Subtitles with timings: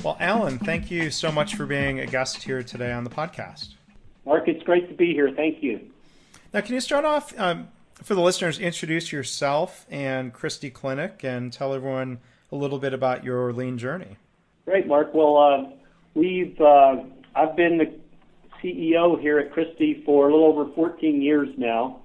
[0.04, 3.74] Well, Alan, thank you so much for being a guest here today on the podcast.
[4.26, 5.32] Mark, it's great to be here.
[5.34, 5.80] Thank you.
[6.52, 11.52] Now, can you start off um, for the listeners, introduce yourself and Christie Clinic and
[11.52, 12.18] tell everyone
[12.52, 14.16] a little bit about your lean journey?
[14.64, 15.12] Great, Mark.
[15.14, 15.70] Well, uh, uh,
[17.34, 17.92] I've been the
[18.62, 22.02] CEO here at Christie for a little over 14 years now,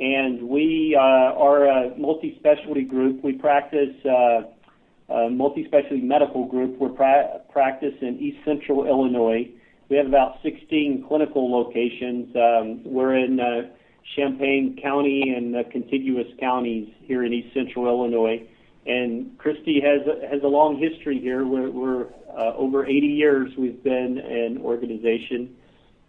[0.00, 3.22] and we uh, are a multi-specialty group.
[3.22, 6.76] We practice uh, a multi-specialty medical group.
[6.96, 9.48] Pra- practice in East Central Illinois.
[9.88, 12.34] We have about 16 clinical locations.
[12.34, 13.70] Um, we're in uh,
[14.16, 18.44] Champaign County and the contiguous counties here in East Central Illinois.
[18.84, 21.46] And Christie has has a long history here.
[21.46, 22.06] We're, we're
[22.36, 25.54] uh, over 80 years we've been an organization,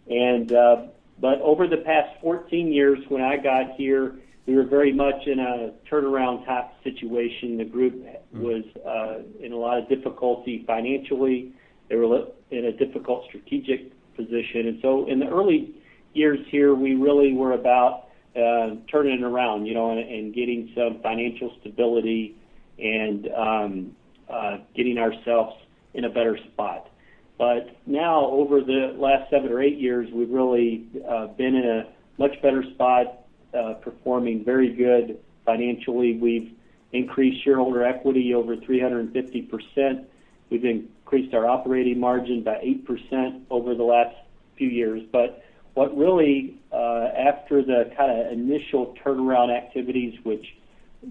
[0.08, 0.76] and uh,
[1.20, 5.38] but over the past 14 years, when I got here, we were very much in
[5.38, 7.58] a turnaround type situation.
[7.58, 7.94] The group
[8.32, 11.52] was uh, in a lot of difficulty financially.
[11.88, 15.76] They were in a difficult strategic position, and so in the early
[16.12, 20.72] years here, we really were about uh, turning it around, you know, and, and getting
[20.74, 22.36] some financial stability
[22.78, 23.96] and um,
[24.28, 25.56] uh, getting ourselves
[25.94, 26.90] in a better spot.
[27.38, 31.92] But now, over the last seven or eight years, we've really uh, been in a
[32.18, 36.16] much better spot, uh, performing very good financially.
[36.16, 36.52] We've
[36.92, 40.08] increased shareholder equity over 350 percent.
[40.50, 42.56] We've increased our operating margin by
[42.86, 44.14] 8% over the last
[44.56, 45.02] few years.
[45.10, 45.42] But
[45.74, 50.44] what really, after the kind of initial turnaround activities, which,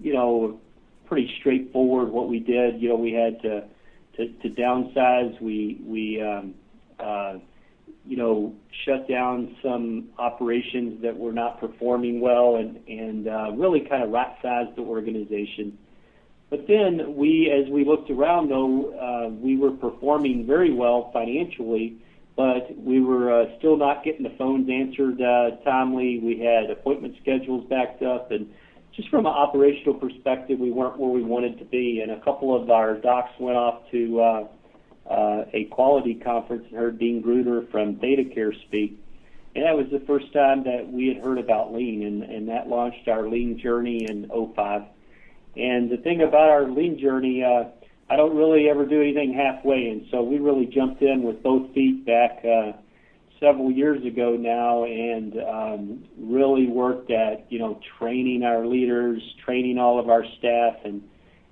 [0.00, 0.60] you know,
[1.06, 3.64] pretty straightforward what we did, you know, we had to,
[4.16, 6.54] to, downsize, we, we, um,
[6.98, 7.34] uh,
[8.06, 8.54] you know,
[8.84, 14.10] shut down some operations that were not performing well and, and uh, really kind of
[14.10, 15.78] right sized the organization.
[16.50, 21.98] But then we, as we looked around though, uh, we were performing very well financially
[22.36, 26.18] but we were still not getting the phones answered uh, timely.
[26.18, 28.52] We had appointment schedules backed up, and
[28.96, 32.00] just from an operational perspective, we weren't where we wanted to be.
[32.00, 36.98] And a couple of our docs went off to uh, a quality conference and heard
[36.98, 39.00] Dean Gruner from ThedaCare speak.
[39.54, 43.06] And that was the first time that we had heard about lean, and, that launched
[43.06, 44.82] our lean journey in 05.
[45.56, 47.64] And the thing about our lean journey, uh,
[48.10, 51.72] I don't really ever do anything halfway, and so we really jumped in with both
[51.72, 52.72] feet back uh,
[53.44, 59.78] several years ago now, and um, really worked at you know training our leaders, training
[59.78, 61.02] all of our staff, and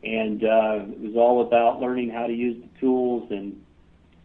[0.02, 3.62] and uh, it was all about learning how to use the tools, and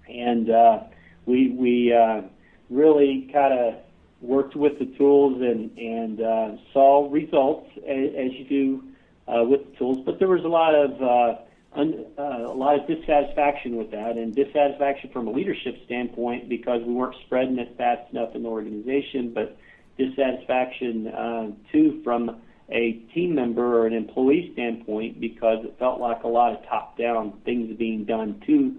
[0.08, 0.80] and uh,
[1.26, 2.22] we we uh,
[2.70, 3.76] really kind of
[4.22, 8.84] worked with the tools and and uh, saw results as, as you do
[9.28, 11.42] uh, with the tools, but there was a lot of uh,
[11.78, 17.16] a lot of dissatisfaction with that, and dissatisfaction from a leadership standpoint because we weren't
[17.26, 19.58] spreading it fast enough in the organization, but
[19.98, 26.24] dissatisfaction uh, too from a team member or an employee standpoint because it felt like
[26.24, 28.76] a lot of top-down things being done to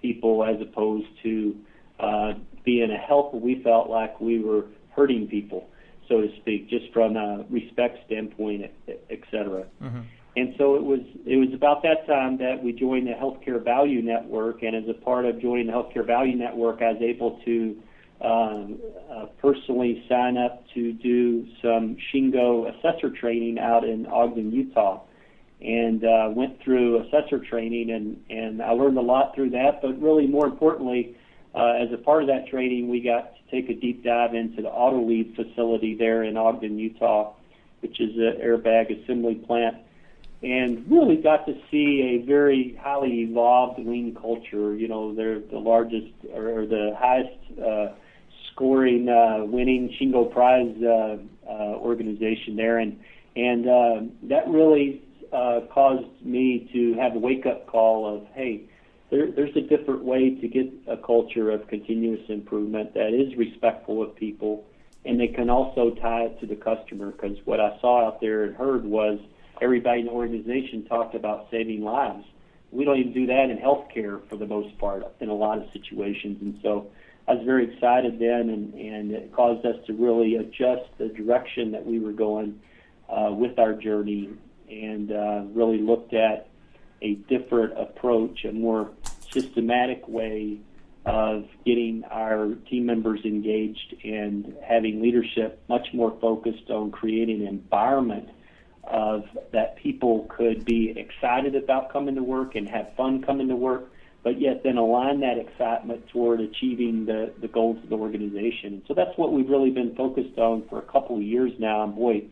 [0.00, 1.56] people as opposed to
[1.98, 2.32] uh,
[2.64, 3.36] being a helper.
[3.36, 5.68] We felt like we were hurting people,
[6.08, 9.66] so to speak, just from a respect standpoint, et cetera.
[9.82, 10.00] Mm-hmm.
[10.34, 14.00] And so it was it was about that time that we joined the Healthcare Value
[14.00, 17.76] Network, and as a part of joining the Healthcare Value Network, I was able to
[18.22, 18.78] um,
[19.10, 25.02] uh, personally sign up to do some Shingo assessor training out in Ogden, Utah,
[25.60, 27.90] and uh, went through assessor training,
[28.30, 29.82] and I learned a lot through that.
[29.82, 31.14] But really, more importantly,
[31.54, 34.62] uh, as a part of that training, we got to take a deep dive into
[34.62, 37.34] the Autoliv facility there in Ogden, Utah,
[37.80, 39.76] which is an airbag assembly plant
[40.42, 44.74] and really got to see a very highly evolved lean culture.
[44.74, 47.94] You know, they're the largest or the highest uh,
[48.52, 51.18] scoring, uh, winning Shingo Prize uh,
[51.48, 52.98] uh, organization there, and
[53.36, 55.02] and uh, that really
[55.32, 58.62] uh, caused me to have a wake up call of, hey,
[59.10, 64.02] there, there's a different way to get a culture of continuous improvement that is respectful
[64.02, 64.64] of people,
[65.04, 68.44] and they can also tie it to the customer because what I saw out there
[68.44, 69.18] and heard was
[69.62, 72.24] everybody in the organization talked about saving lives.
[72.72, 75.64] We don't even do that in healthcare for the most part in a lot of
[75.72, 76.38] situations.
[76.40, 76.90] And so
[77.28, 81.70] I was very excited then, and, and it caused us to really adjust the direction
[81.72, 82.60] that we were going
[83.08, 84.30] uh, with our journey
[84.68, 86.48] and uh, really looked at
[87.02, 88.90] a different approach, a more
[89.32, 90.58] systematic way
[91.04, 97.48] of getting our team members engaged and having leadership much more focused on creating an
[97.48, 98.28] environment–
[98.84, 103.56] of that people could be excited about coming to work and have fun coming to
[103.56, 103.90] work,
[104.22, 108.74] but yet then align that excitement toward achieving the, the goals of the organization.
[108.74, 111.84] And So that's what we've really been focused on for a couple of years now.
[111.84, 112.24] And boy,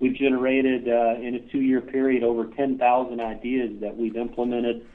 [0.00, 4.86] we've generated uh, in a two-year period over 10,000 ideas that we've implemented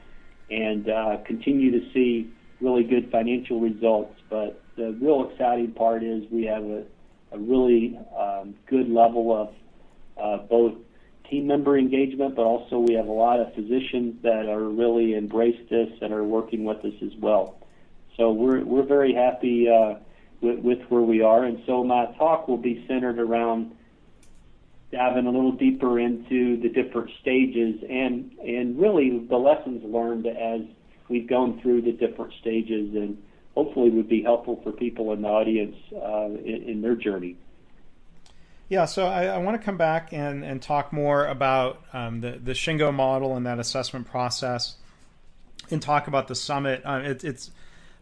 [0.50, 2.30] and uh, continue to see
[2.60, 4.14] really good financial results.
[4.28, 6.84] But the real exciting part is we have a,
[7.32, 9.54] a really um, good level of
[10.20, 10.74] uh, both
[11.30, 15.70] team member engagement, but also we have a lot of physicians that are really embraced
[15.70, 17.58] this and are working with us as well.
[18.16, 19.94] So we're we're very happy uh,
[20.40, 23.76] with, with where we are, and so my talk will be centered around
[24.92, 30.62] diving a little deeper into the different stages and and really the lessons learned as
[31.08, 33.22] we've gone through the different stages, and
[33.54, 37.36] hopefully would be helpful for people in the audience uh, in, in their journey.
[38.70, 42.38] Yeah, so I, I, want to come back and, and talk more about um, the,
[42.42, 44.76] the Shingo model and that assessment process
[45.72, 46.80] and talk about the summit.
[46.84, 47.50] Uh, it, it's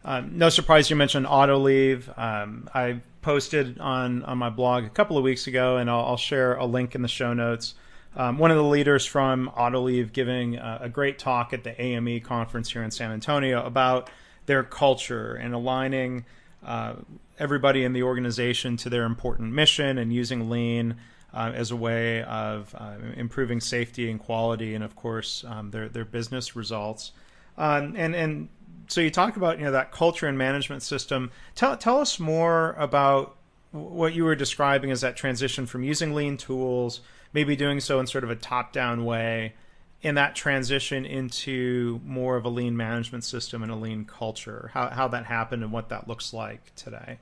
[0.05, 2.15] um, no surprise you mentioned Autoliv.
[2.19, 6.17] Um, I posted on, on my blog a couple of weeks ago, and I'll, I'll
[6.17, 7.73] share a link in the show notes.
[8.15, 12.19] Um, one of the leaders from Autoliv giving a, a great talk at the AME
[12.21, 14.11] conference here in San Antonio about
[14.45, 16.25] their culture and aligning
[16.63, 16.95] uh,
[17.37, 20.95] everybody in the organization to their important mission and using lean
[21.33, 25.87] uh, as a way of uh, improving safety and quality, and of course um, their
[25.87, 27.11] their business results.
[27.57, 28.49] Um, and and
[28.87, 31.31] so you talk about you know that culture and management system.
[31.55, 33.35] Tell tell us more about
[33.71, 37.01] what you were describing as that transition from using lean tools,
[37.33, 39.53] maybe doing so in sort of a top down way,
[40.01, 44.71] in that transition into more of a lean management system and a lean culture.
[44.73, 47.19] How how that happened and what that looks like today.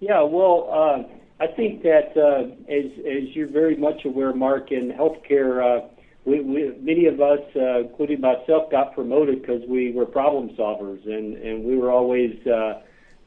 [0.00, 4.92] Yeah, well, uh, I think that uh, as, as you're very much aware, Mark, in
[4.92, 5.86] healthcare, uh,
[6.26, 11.02] we, we, many of us, uh, including myself, got promoted because we were problem solvers,
[11.06, 12.82] and, and we were always uh,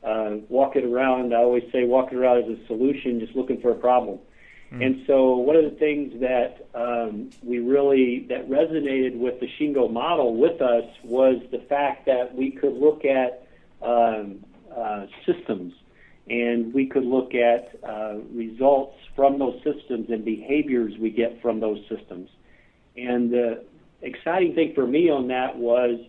[0.05, 1.33] uh, walking around.
[1.33, 4.19] I always say walking around as a solution, just looking for a problem.
[4.71, 4.85] Mm.
[4.85, 9.91] And so, one of the things that um, we really that resonated with the Shingo
[9.91, 13.47] model with us was the fact that we could look at
[13.81, 14.45] um,
[14.75, 15.73] uh, systems
[16.29, 21.59] and we could look at uh, results from those systems and behaviors we get from
[21.59, 22.29] those systems.
[22.95, 23.63] And the
[24.01, 25.99] exciting thing for me on that was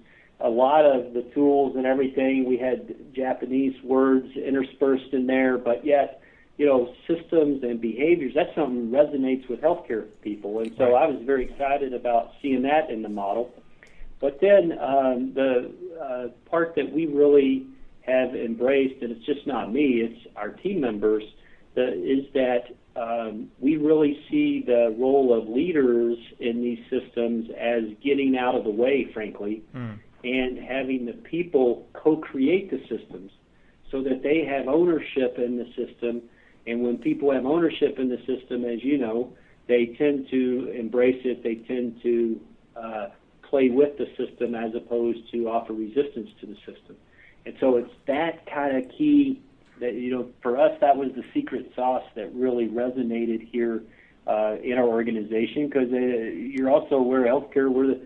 [0.40, 2.44] a lot of the tools and everything.
[2.44, 6.19] We had Japanese words interspersed in there, but yet,
[6.60, 10.60] you know, systems and behaviors, that's something that resonates with healthcare people.
[10.60, 13.50] And so I was very excited about seeing that in the model.
[14.20, 17.66] But then um, the uh, part that we really
[18.02, 21.22] have embraced, and it's just not me, it's our team members,
[21.76, 22.64] the, is that
[22.94, 28.64] um, we really see the role of leaders in these systems as getting out of
[28.64, 29.98] the way, frankly, mm.
[30.24, 33.30] and having the people co-create the systems
[33.90, 36.20] so that they have ownership in the system.
[36.66, 39.32] And when people have ownership in the system, as you know,
[39.66, 41.42] they tend to embrace it.
[41.42, 42.40] They tend to
[42.76, 43.06] uh,
[43.48, 46.96] play with the system as opposed to offer resistance to the system.
[47.46, 49.40] And so it's that kind of key
[49.80, 53.82] that, you know, for us, that was the secret sauce that really resonated here
[54.26, 58.00] uh, in our organization because uh, you're also aware healthcare we're the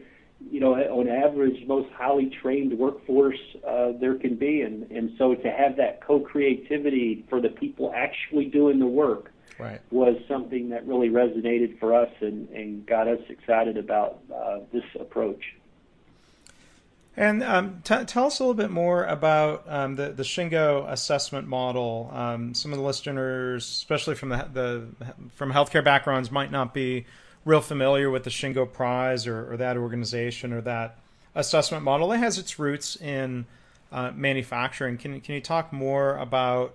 [0.50, 5.34] you know on average most highly trained workforce uh, there can be and and so
[5.34, 9.80] to have that co-creativity for the people actually doing the work right.
[9.90, 14.84] was something that really resonated for us and, and got us excited about uh, this
[14.98, 15.54] approach.
[17.16, 21.46] And um, t- tell us a little bit more about um, the the Shingo assessment
[21.46, 22.10] model.
[22.12, 27.06] Um, some of the listeners, especially from the, the from healthcare backgrounds, might not be
[27.44, 30.98] real familiar with the Shingo Prize or, or that organization or that
[31.34, 32.12] assessment model.
[32.12, 33.46] It has its roots in
[33.92, 34.98] uh, manufacturing.
[34.98, 36.74] Can can you talk more about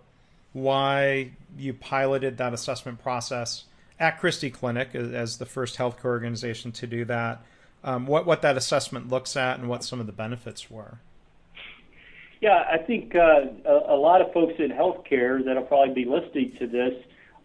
[0.54, 3.66] why you piloted that assessment process
[4.00, 7.42] at Christie Clinic as the first healthcare organization to do that?
[7.84, 11.00] um, what what that assessment looks at and what some of the benefits were.
[12.42, 16.56] Yeah, I think uh, a, a, lot of folks in healthcare that'll probably be listening
[16.60, 16.94] to this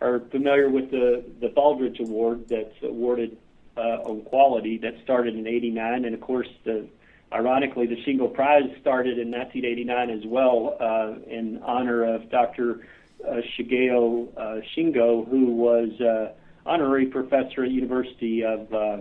[0.05, 3.37] are familiar with the the Baldrige Award that's awarded
[3.77, 6.87] uh, on quality that started in '89, and of course the
[7.33, 12.87] ironically the Shingo Prize started in 1989 as well uh, in honor of Dr.
[13.27, 16.33] Uh, Shigeo uh, Shingo, who was uh,
[16.67, 18.97] honorary professor at University of uh,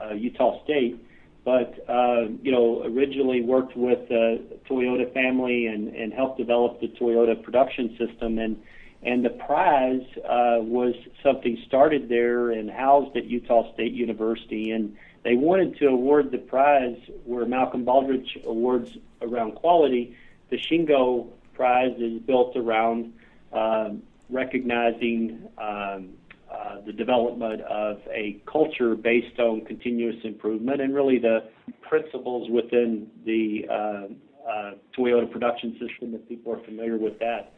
[0.00, 1.04] uh, Utah State,
[1.44, 6.88] but uh, you know originally worked with the Toyota family and, and helped develop the
[6.88, 8.56] Toyota production system and
[9.02, 14.96] and the prize uh, was something started there and housed at Utah State University and
[15.24, 20.16] they wanted to award the prize where Malcolm Baldrige awards around quality.
[20.50, 23.12] The Shingo prize is built around
[23.52, 26.10] um, recognizing um,
[26.50, 31.44] uh, the development of a culture based on continuous improvement and really the
[31.82, 37.52] principles within the uh, uh, Toyota production system if people are familiar with that.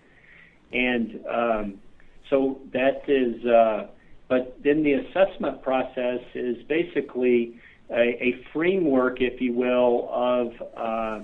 [0.73, 1.81] And um,
[2.29, 3.89] so that is, uh,
[4.29, 7.61] but then the assessment process is basically
[7.91, 11.21] a, a framework, if you will, of uh,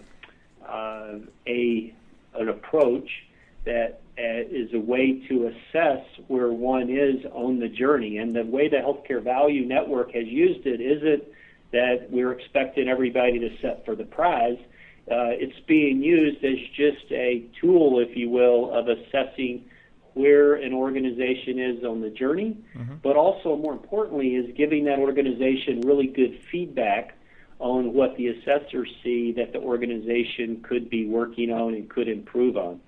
[1.46, 1.94] a
[2.34, 3.08] an approach
[3.64, 8.18] that uh, is a way to assess where one is on the journey.
[8.18, 11.24] And the way the Healthcare Value Network has used it isn't
[11.72, 14.58] that we're expecting everybody to set for the prize.
[15.08, 19.64] Uh, it's being used as just a tool, if you will, of assessing
[20.14, 22.94] where an organization is on the journey, mm-hmm.
[23.02, 27.14] but also more importantly is giving that organization really good feedback
[27.58, 32.56] on what the assessors see that the organization could be working on and could improve
[32.56, 32.80] on.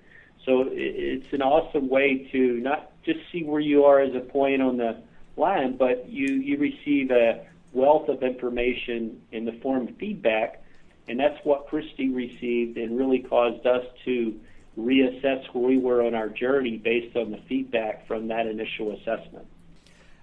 [0.45, 4.61] So it's an awesome way to not just see where you are as a point
[4.61, 5.01] on the
[5.37, 10.63] line, but you, you receive a wealth of information in the form of feedback.
[11.09, 14.39] And that's what Christie received and really caused us to
[14.77, 19.47] reassess where we were on our journey based on the feedback from that initial assessment.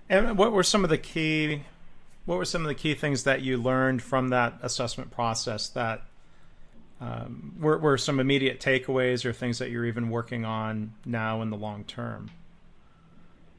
[0.09, 1.63] And what were some of the key
[2.27, 6.03] what were some of the key things that you learned from that assessment process that
[7.01, 11.51] um, were, were some immediate takeaways or things that you're even working on now in
[11.51, 12.31] the long term?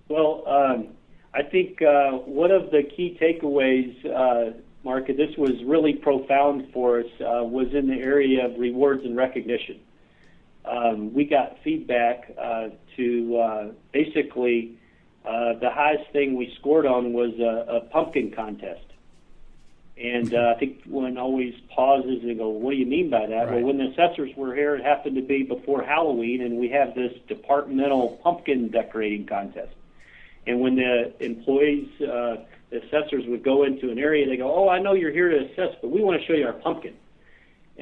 [0.09, 0.89] Well, um,
[1.33, 4.57] I think uh, one of the key takeaways, uh,
[4.87, 9.17] Mark, this was really profound for us, uh, was in the area of rewards and
[9.17, 9.81] recognition.
[10.63, 14.77] Um, we got feedback uh, to uh, basically
[15.25, 18.85] uh, the highest thing we scored on was a, a pumpkin contest.
[19.97, 23.49] And uh, I think one always pauses and go, "What do you mean by that?"
[23.49, 23.55] Right.
[23.55, 26.95] Well, when the assessors were here, it happened to be before Halloween, and we have
[26.95, 29.73] this departmental pumpkin decorating contest.
[30.45, 34.79] And when the employees, uh, assessors would go into an area, they go, "Oh, I
[34.79, 36.93] know you're here to assess, but we want to show you our pumpkin."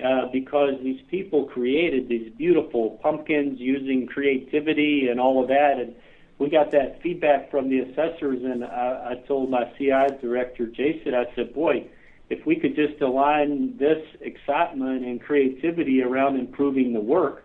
[0.04, 5.96] Uh, because these people created these beautiful pumpkins using creativity and all of that, and
[6.38, 8.44] we got that feedback from the assessors.
[8.44, 11.88] And I, I told my CI director, Jason, I said, "Boy."
[12.30, 17.44] if we could just align this excitement and creativity around improving the work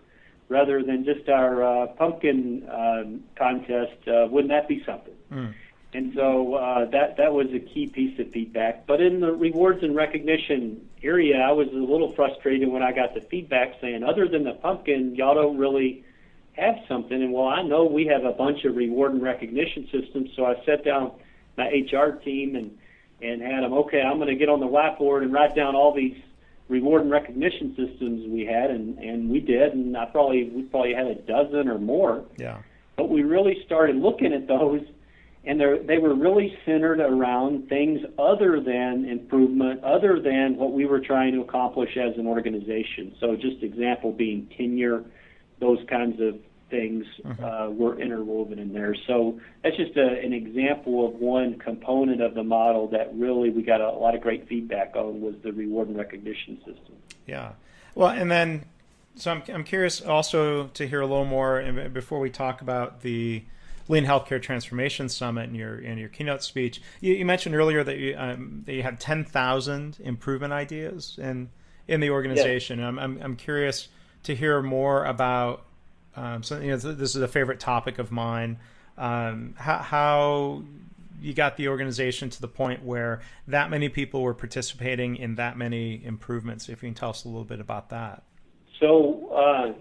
[0.49, 5.15] rather than just our uh, pumpkin um, contest, uh, wouldn't that be something?
[5.31, 5.55] Mm.
[5.93, 8.87] And so uh, that that was a key piece of feedback.
[8.87, 13.15] But in the rewards and recognition area, I was a little frustrated when I got
[13.15, 16.05] the feedback saying, other than the pumpkin, y'all don't really
[16.53, 17.21] have something.
[17.21, 20.65] And well, I know we have a bunch of reward and recognition systems, so I
[20.65, 21.13] sat down
[21.57, 22.79] my HR team and
[23.23, 25.93] and had them, okay, I'm going to get on the whiteboard and write down all
[25.95, 26.17] these
[26.69, 30.95] reward and recognition systems we had, and, and we did, and I probably we probably
[30.95, 32.25] had a dozen or more.
[32.39, 32.59] Yeah.
[32.97, 34.83] But we really started looking at those,
[35.45, 40.85] and they they were really centered around things other than improvement, other than what we
[40.85, 43.15] were trying to accomplish as an organization.
[43.21, 45.05] So just example being tenure,
[45.59, 47.45] those kinds of things mm-hmm.
[47.45, 48.95] uh, were interwoven in there.
[49.07, 53.63] So that's just a, an example of one component of the model that really we
[53.63, 56.95] got a, a lot of great feedback on was the reward and recognition system.
[57.27, 57.53] Yeah.
[57.95, 58.67] Well, and then
[59.17, 63.43] so I'm I'm curious also to hear a little more before we talk about the
[63.91, 66.81] Lean Healthcare Transformation Summit in your in your keynote speech.
[67.01, 71.51] You, you mentioned earlier that you um, that you had ten thousand improvement ideas in
[71.89, 72.79] in the organization.
[72.79, 72.87] Yes.
[72.87, 73.89] I'm, I'm I'm curious
[74.23, 75.65] to hear more about.
[76.15, 78.59] Um, so you know, this is a favorite topic of mine.
[78.97, 80.63] Um, how, how
[81.21, 85.59] you got the organization to the point where that many people were participating in that
[85.59, 86.69] many improvements.
[86.69, 88.23] If you can tell us a little bit about that.
[88.79, 89.73] So uh,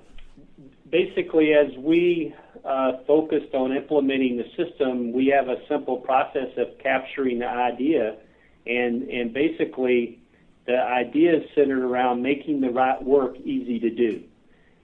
[0.91, 2.33] basically, as we
[2.65, 8.17] uh, focused on implementing the system, we have a simple process of capturing the idea,
[8.65, 10.19] and and basically,
[10.65, 14.23] the idea is centered around making the right work easy to do,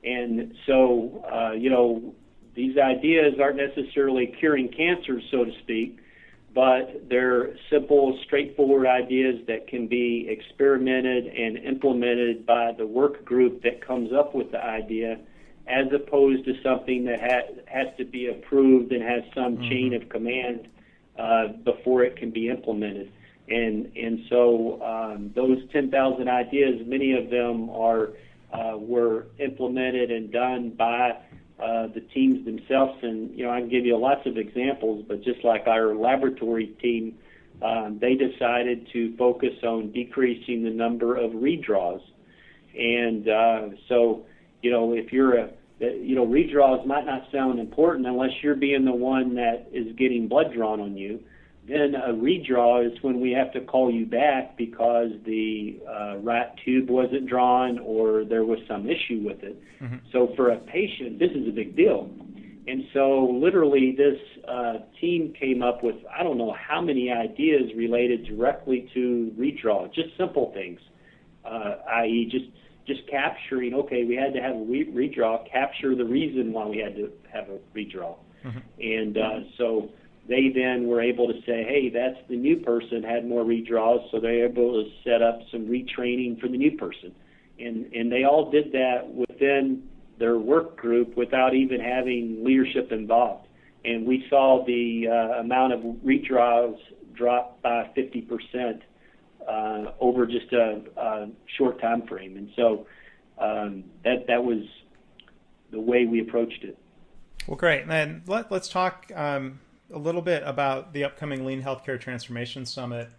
[0.04, 2.14] and so uh, you know
[2.56, 6.00] these ideas aren't necessarily curing cancer, so to speak,
[6.54, 13.62] but they're simple, straightforward ideas that can be experimented and implemented by the work group
[13.64, 15.18] that comes up with the idea
[15.68, 19.70] as opposed to something that ha- has to be approved and has some mm-hmm.
[19.70, 20.68] chain of command
[21.18, 23.12] uh, before it can be implemented.
[23.48, 28.10] And and so um, those 10,000 ideas, many of them are
[28.52, 31.12] uh, were implemented and done by
[31.60, 32.98] uh, the teams themselves.
[33.04, 36.68] And you know, I can give you lots of examples, but just like our laboratory
[36.82, 37.18] team,
[37.62, 42.02] um, they decided to focus on decreasing the number of redraws.
[42.78, 44.26] And uh, so
[44.66, 48.84] you know, if you're a, you know, redraws might not sound important unless you're being
[48.84, 51.20] the one that is getting blood drawn on you.
[51.68, 56.56] Then a redraw is when we have to call you back because the uh, rat
[56.66, 59.62] tube wasn't drawn or there was some issue with it.
[59.82, 59.98] Mm-hmm.
[60.12, 62.10] So for a patient, this is a big deal.
[62.68, 67.72] And so literally this uh, team came up with I don't know how many ideas
[67.76, 70.80] related directly to redraw, just simple things,
[71.46, 72.28] uh, i.e.
[72.32, 72.46] just
[72.88, 76.78] just capturing, okay, we had to have a re- redraw, capture the reason why we
[76.78, 78.16] had to have a redraw.
[78.44, 78.60] Mm-hmm.
[78.82, 79.90] And uh, so
[80.28, 84.20] they then were able to say, hey, that's the new person had more redraws, so
[84.20, 87.14] they were able to set up some retraining for the new person.
[87.60, 89.84] And, and they all did that within
[90.20, 93.48] their work group without even having leadership involved.
[93.84, 96.78] And we saw the uh, amount of redraws
[97.14, 98.82] drop by 50 percent
[100.00, 102.38] over just a, short time frame.
[102.38, 102.88] And so
[103.38, 104.64] um, that was
[105.72, 106.78] the way we approached it.
[107.48, 107.82] Well, great.
[107.82, 109.60] And then let, us talk um,
[109.94, 113.10] a little bit about the upcoming Lean Healthcare Transformation Summit,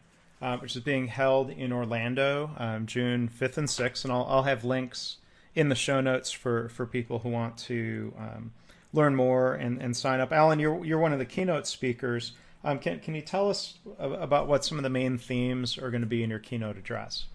[0.43, 4.05] uh, which is being held in Orlando um, June 5th and 6th.
[4.05, 5.19] And I'll, I'll, have links
[5.55, 8.13] in the show notes for, people who want to
[8.93, 10.33] learn more and, and sign up.
[10.33, 12.33] Alan, you're, you're one of the keynote speakers.
[12.67, 16.01] Um, can can you tell us about what some of the main themes are going
[16.01, 17.27] to be in your keynote address?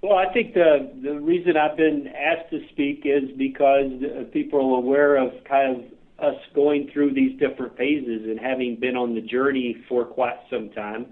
[0.00, 3.92] Well, I think the the reason I've been asked to speak is because
[4.32, 8.96] people are aware of kind of us going through these different phases and having been
[8.96, 11.08] on the journey for quite some time.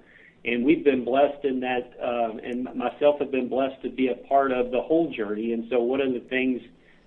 [0.46, 4.14] And we've been blessed in that, um, and myself have been blessed to be a
[4.28, 5.52] part of the whole journey.
[5.52, 6.62] And so, one of the things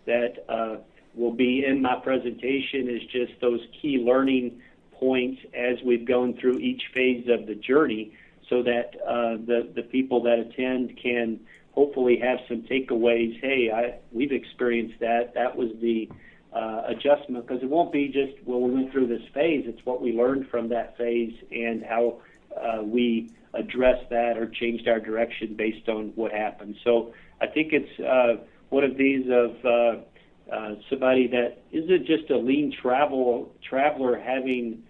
[0.06, 0.78] that uh,
[1.16, 4.62] will be in my presentation is just those key learning
[5.00, 8.14] points as we've gone through each phase of the journey
[8.50, 11.40] so that uh, the, the people that attend can
[11.72, 13.40] hopefully have some takeaways.
[13.42, 15.34] Hey, I, we've experienced that.
[15.34, 16.10] That was the
[16.54, 19.66] uh, adjustment because it won't be just, well, we went through this phase.
[19.68, 22.22] It's what we learned from that phase and how
[22.56, 26.76] uh, we addressed that or changed our direction based on what happened.
[26.84, 30.02] So I think it's uh, one of these of uh,
[30.52, 34.84] uh, somebody that isn't just a lean travel traveler having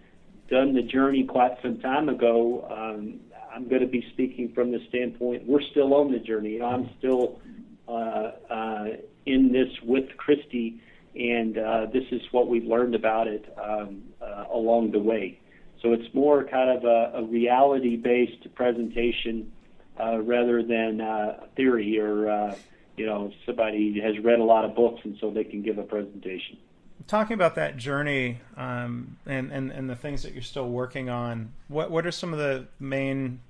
[0.50, 2.66] done the journey quite some time ago.
[2.70, 3.20] Um,
[3.54, 6.60] I'm going to be speaking from the standpoint we're still on the journey.
[6.60, 7.40] I'm still
[7.88, 8.86] uh, uh,
[9.24, 10.80] in this with Christie,
[11.14, 15.40] and uh, this is what we've learned about it um, uh, along the way.
[15.82, 19.52] So it's more kind of a, a reality-based presentation
[19.98, 22.54] uh, rather than uh, theory or uh,
[22.96, 25.82] you know somebody has read a lot of books and so they can give a
[25.82, 26.58] presentation.
[27.06, 31.52] Talking about that journey um, and, and and the things that you're still working on,
[31.68, 33.40] what what are some of the main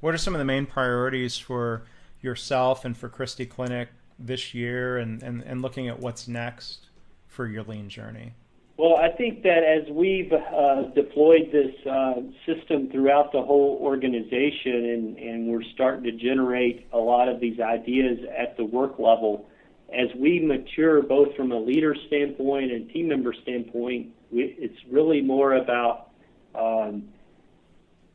[0.00, 1.82] what are some of the main priorities for
[2.22, 6.86] yourself and for Christie Clinic this year, and, and, and looking at what's next
[7.28, 8.34] for your lean journey?
[8.80, 12.14] Well, I think that as we've uh, deployed this uh,
[12.46, 17.60] system throughout the whole organization and, and we're starting to generate a lot of these
[17.60, 19.46] ideas at the work level,
[19.92, 25.20] as we mature, both from a leader standpoint and team member standpoint, we, it's really
[25.20, 26.12] more about
[26.54, 27.04] um,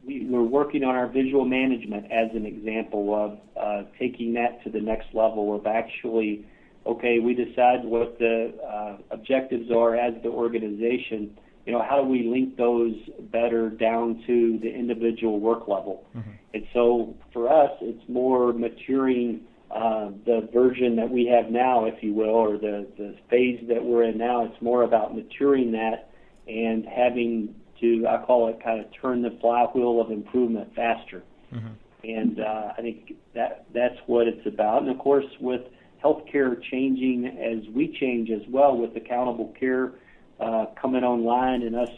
[0.04, 4.72] we, we're working on our visual management as an example of uh, taking that to
[4.72, 6.44] the next level of actually,
[6.86, 11.38] okay, we decide what the uh, objectives are as the organization.
[11.66, 12.94] You know, how do we link those
[13.32, 16.06] better down to the individual work level?
[16.16, 16.32] Mm-hmm.
[16.54, 22.04] And so for us, it's more maturing uh, the version that we have now, if
[22.04, 24.46] you will, or the, the phase that we're in now.
[24.46, 26.12] It's more about maturing that
[26.48, 31.24] and having to, I call it kind of turn the flywheel of improvement faster.
[31.52, 31.74] Mm-hmm.
[32.04, 34.84] And uh, I think that that's what it's about.
[34.84, 35.62] And of course, with
[36.06, 39.94] healthcare changing as we change as well, with accountable care
[40.40, 41.90] uh, coming online and us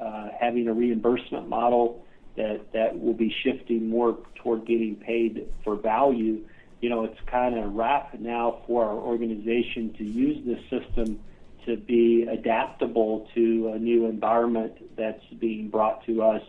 [0.00, 2.04] uh, having a reimbursement model
[2.36, 6.44] that will be shifting more toward getting paid for value.
[6.80, 11.20] You know, it's kind of ripe now for our organization to use this system
[11.64, 16.42] to be adaptable to a new environment that's being brought to us,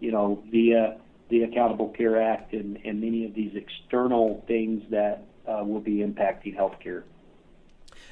[0.00, 5.24] you know, via the Accountable Care Act and, many of these external things that
[5.64, 7.02] will be impacting healthcare.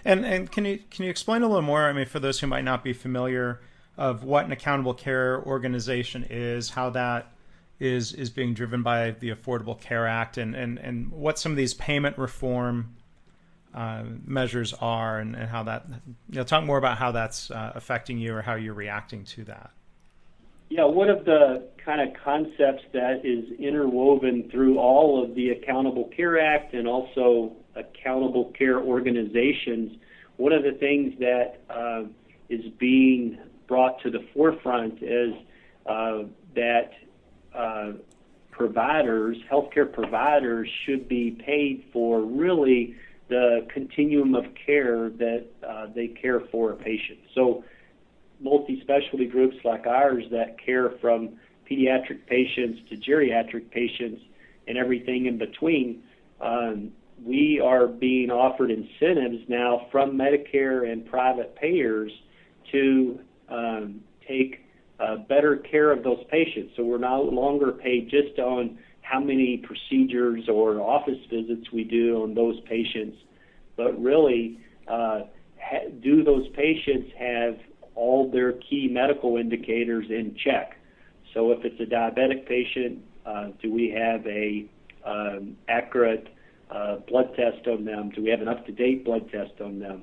[0.05, 1.89] And and can you can you explain a little more?
[1.89, 3.61] I mean, for those who might not be familiar
[3.97, 7.33] of what an accountable care organization is, how that
[7.81, 11.57] is is being driven by the Affordable Care Act, and and and what some of
[11.57, 12.97] these payment reform
[13.75, 15.85] uh, measures are and, and, how that
[16.31, 19.45] you know talk more about how that's uh, affecting you or how you're reacting to
[19.45, 19.71] that
[20.71, 26.11] yeah one of the kind of concepts that is interwoven through all of the accountable
[26.15, 29.97] care act and also accountable care organizations
[30.37, 32.03] one of the things that uh,
[32.51, 35.33] is being brought to the forefront is
[35.87, 36.25] uh,
[36.55, 36.91] that
[37.55, 37.93] uh,
[38.51, 42.97] providers healthcare providers should be paid for really
[43.29, 47.19] the continuum of care that uh, they care for a patient.
[47.35, 47.65] So,
[48.41, 51.31] multi-specialty groups like ours that care from
[51.69, 54.23] pediatric patients to geriatric patients
[54.67, 56.03] and everything in between,
[56.41, 56.93] um,
[57.25, 62.13] we are being offered incentives now from Medicare and private payers
[62.71, 64.65] to um, take
[65.01, 66.73] uh, better care of those patients.
[66.77, 72.23] So we're no longer paid just on how many procedures or office visits we do
[72.23, 73.17] on those patients,
[73.77, 75.21] but really, uh,
[75.59, 77.59] ha- do those patients have
[77.95, 80.78] all their key medical indicators in check?
[81.35, 84.67] So if it's a diabetic patient, uh, do we have a
[85.05, 86.29] um, accurate
[86.71, 88.11] uh, blood test on them?
[88.15, 90.03] Do we have an up-to-date blood test on them?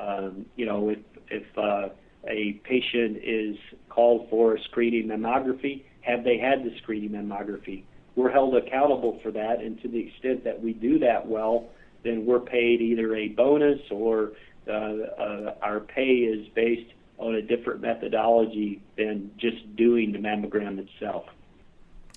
[0.00, 1.88] Um, you know, if if uh,
[2.28, 3.56] a patient is
[3.88, 7.82] called for a screening mammography, have they had the screening mammography?
[8.16, 11.68] we're held accountable for that, and to the extent that we do that well,
[12.02, 14.32] then we're paid either a bonus or
[14.68, 21.26] our pay is based on a different methodology than just doing the mammogram itself.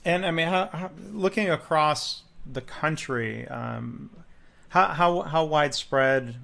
[0.06, 4.10] And I mean, how, how, looking across the country, um,
[4.70, 6.36] how, how how widespread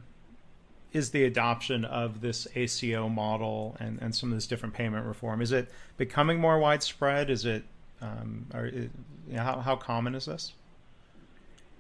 [0.93, 5.41] is the adoption of this ACO model and, and some of this different payment reform?
[5.41, 7.29] Is it becoming more widespread?
[7.29, 7.63] Is it
[8.01, 8.89] um, or, you
[9.27, 10.53] know, how, how common is this?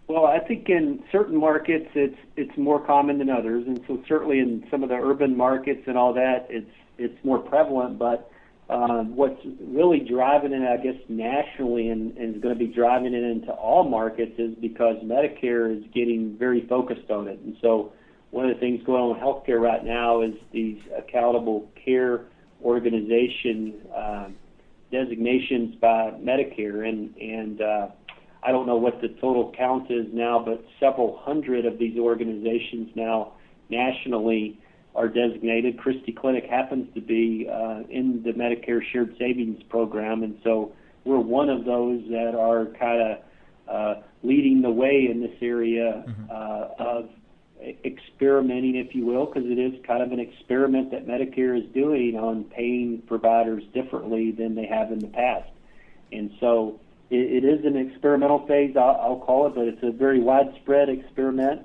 [0.07, 4.39] Well, I think in certain markets it's it's more common than others, and so certainly
[4.39, 7.97] in some of the urban markets and all that, it's it's more prevalent.
[7.97, 8.29] But
[8.69, 13.13] um, what's really driving it, I guess, nationally, and, and is going to be driving
[13.15, 17.39] it into all markets, is because Medicare is getting very focused on it.
[17.39, 17.91] And so,
[18.29, 22.25] one of the things going on with healthcare right now is these accountable care
[22.63, 24.27] organization uh,
[24.91, 27.87] designations by Medicare, and and uh,
[28.45, 32.89] I don't know what the total count is now, but several hundred of these organizations
[32.95, 33.33] now
[33.69, 34.59] nationally
[34.93, 35.77] are designated.
[35.79, 40.73] Christie Clinic happens to be uh, in the Medicare Shared Savings Program, and so
[41.05, 43.17] we're one of those that are kind of
[43.67, 46.25] uh, leading the way in this area mm-hmm.
[46.29, 47.09] uh, of
[47.83, 52.15] experimenting, if you will, because it is kind of an experiment that Medicare is doing
[52.15, 55.49] on paying providers differently than they have in the past.
[56.11, 56.79] And so
[57.09, 60.89] it, it is an experimental phase, I'll, I'll call it, but it's a very widespread
[60.89, 61.61] experiment.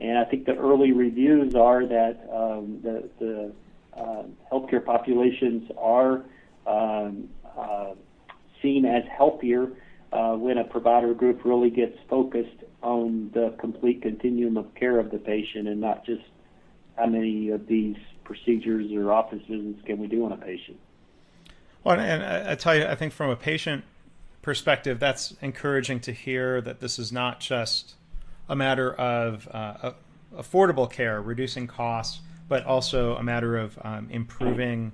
[0.00, 3.52] And I think the early reviews are that um, the, the
[3.96, 6.24] uh, healthcare populations are
[6.66, 7.92] um, uh,
[8.62, 9.70] seen as healthier
[10.12, 15.10] uh, when a provider group really gets focused on the complete continuum of care of
[15.10, 16.22] the patient and not just
[16.96, 20.78] how many of these procedures or office visits can we do on a patient.
[21.84, 23.84] Well, and I, I tell you, I think from a patient
[24.42, 27.94] perspective, that's encouraging to hear that this is not just
[28.48, 29.92] a matter of uh,
[30.36, 34.92] affordable care, reducing costs, but also a matter of um, improving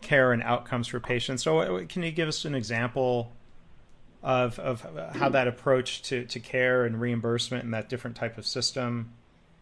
[0.00, 1.42] care and outcomes for patients.
[1.44, 3.32] So, uh, can you give us an example
[4.22, 8.46] of of how that approach to, to care and reimbursement and that different type of
[8.46, 9.12] system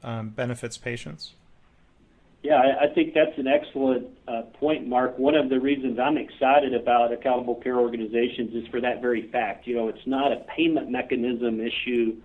[0.03, 1.35] um, benefits patients?
[2.43, 5.19] Yeah, I, think that's an excellent uh, point, Mark.
[5.19, 9.67] One of the reasons I'm excited about accountable care organizations is for that very fact.
[9.67, 12.17] You know, it's not a payment mechanism issue.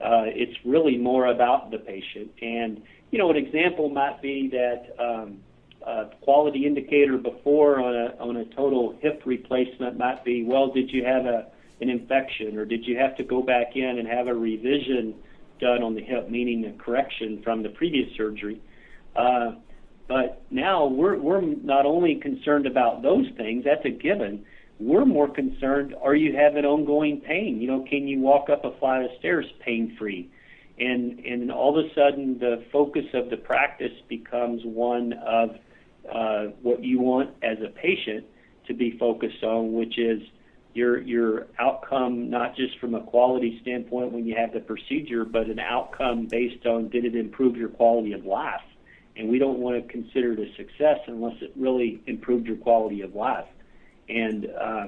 [0.00, 2.32] Uh, it's really more about the patient.
[2.42, 5.38] And you know, an example might be that um,
[5.86, 10.90] a quality indicator before on a on a total hip replacement might be, well, did
[10.90, 11.46] you have a
[11.80, 15.14] an infection or did you have to go back in and have a revision
[15.60, 18.60] done on the hip, meaning a correction from the previous surgery?
[19.16, 19.52] Uh,
[20.10, 23.64] but now we're we're not only concerned about those things.
[23.64, 24.44] That's a given.
[24.80, 27.60] We're more concerned: Are you having ongoing pain?
[27.60, 30.28] You know, can you walk up a flight of stairs pain free?
[30.80, 35.50] And and all of a sudden, the focus of the practice becomes one of
[36.12, 38.26] uh, what you want as a patient
[38.66, 40.22] to be focused on, which is
[40.74, 45.46] your your outcome, not just from a quality standpoint when you have the procedure, but
[45.46, 48.60] an outcome based on did it improve your quality of life
[49.16, 53.02] and we don't want to consider it a success unless it really improved your quality
[53.02, 53.46] of life.
[54.08, 54.86] And uh,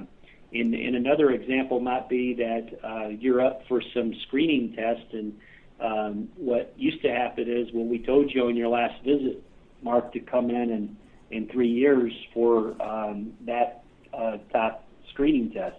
[0.52, 5.38] in, in another example might be that uh, you're up for some screening test, and
[5.80, 9.42] um, what used to happen is when we told you on your last visit,
[9.82, 10.96] Mark, to come in and
[11.30, 13.82] in three years for um, that
[14.12, 14.80] uh, type
[15.10, 15.76] screening test.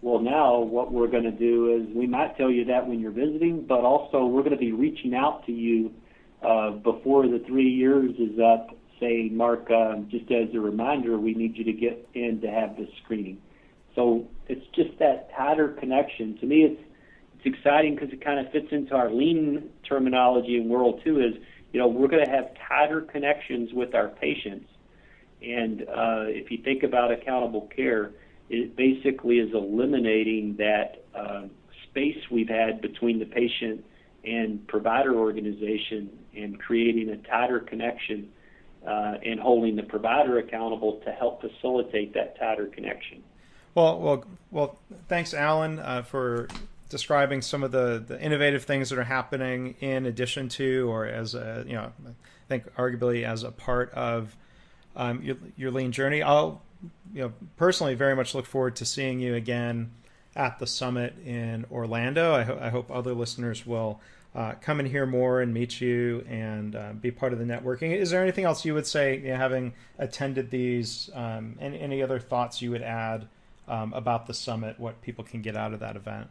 [0.00, 3.10] Well, now what we're going to do is we might tell you that when you're
[3.10, 5.92] visiting, but also we're going to be reaching out to you
[6.82, 11.56] before the three years is up, say, Mark, um, just as a reminder, we need
[11.56, 13.38] you to get in to have this screening.
[13.94, 16.36] So it's just that tighter connection.
[16.38, 16.80] To me, it's
[17.36, 21.20] it's exciting because it kind of fits into our lean terminology and world too.
[21.20, 21.34] Is
[21.72, 24.66] you know we're going to have tighter connections with our patients,
[25.42, 28.12] and uh, if you think about accountable care,
[28.48, 31.42] it basically is eliminating that uh,
[31.90, 33.84] space we've had between the patient
[34.24, 38.30] and provider organization and creating a tighter connection
[38.86, 43.22] uh, and holding the provider accountable to help facilitate that tighter connection.
[43.74, 44.78] Well, well, well.
[45.08, 46.48] Thanks, Alan, uh, for
[46.90, 51.34] describing some of the, the innovative things that are happening in addition to, or as
[51.34, 52.10] a, you know, I
[52.48, 54.36] think arguably as a part of
[54.94, 56.22] um, your, your lean journey.
[56.22, 56.62] I'll,
[57.12, 59.90] you know, personally very much look forward to seeing you again
[60.36, 62.34] at the summit in Orlando.
[62.34, 64.00] I, ho- I hope other listeners will
[64.34, 67.96] uh, come and hear more and meet you and uh, be part of the networking.
[67.96, 72.18] Is there anything else you would say, you know, having attended these, um, any other
[72.18, 73.28] thoughts you would add
[73.68, 76.28] um, about the summit, what people can get out of that event?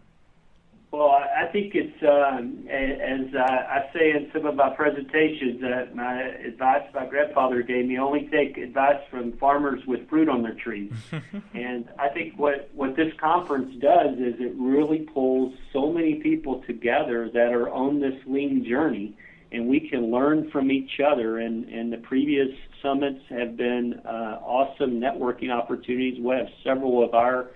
[0.94, 5.64] Well, I think it's um, as I say in some of my presentations.
[5.64, 10.44] Uh, my advice my grandfather gave me: only take advice from farmers with fruit on
[10.44, 10.94] their trees.
[11.56, 16.62] and I think what what this conference does is it really pulls so many people
[16.68, 19.18] together that are on this lean journey,
[19.52, 21.40] and we can learn from each other.
[21.40, 22.50] And and the previous
[22.84, 26.22] summits have been uh, awesome networking opportunities.
[26.22, 27.50] We have several of our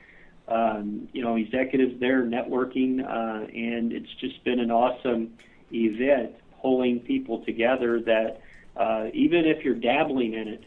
[0.47, 5.33] um, you know, executives there networking, uh, and it's just been an awesome
[5.71, 6.31] event
[6.62, 8.41] pulling people together that
[8.75, 10.63] uh, even if you're dabbling in it,